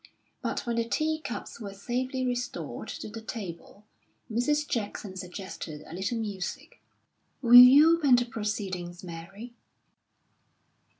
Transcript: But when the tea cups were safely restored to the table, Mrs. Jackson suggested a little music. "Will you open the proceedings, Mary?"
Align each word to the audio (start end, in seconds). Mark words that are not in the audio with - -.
But 0.41 0.61
when 0.65 0.77
the 0.77 0.83
tea 0.89 1.21
cups 1.23 1.59
were 1.59 1.75
safely 1.75 2.25
restored 2.25 2.87
to 2.87 3.07
the 3.07 3.21
table, 3.21 3.85
Mrs. 4.31 4.67
Jackson 4.67 5.15
suggested 5.15 5.83
a 5.85 5.93
little 5.93 6.17
music. 6.17 6.81
"Will 7.43 7.53
you 7.53 7.97
open 7.97 8.15
the 8.15 8.25
proceedings, 8.25 9.03
Mary?" 9.03 9.53